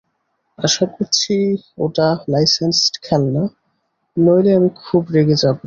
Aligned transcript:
আশা 0.59 0.85
করছি 0.85 1.33
ওটা 1.77 2.07
লাইসেন্সড 2.29 2.93
খেলনা, 3.03 3.43
নইলে 4.17 4.51
আমি 4.55 4.69
খুব 4.83 5.03
রেগে 5.11 5.35
যাবো। 5.35 5.59